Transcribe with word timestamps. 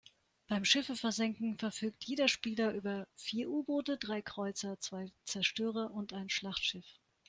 Beim 0.47 0.65
Schiffe 0.65 0.95
versenken 0.95 1.59
verfügt 1.59 2.03
jeder 2.05 2.27
Spieler 2.27 2.73
über 2.73 3.07
vier 3.13 3.51
U-Boote, 3.51 3.97
drei 3.99 4.23
Kreuzer, 4.23 4.79
zwei 4.79 5.13
Zerstörer 5.25 5.91
und 5.91 6.11
ein 6.11 6.27
Schlachtschiff. 6.27 6.87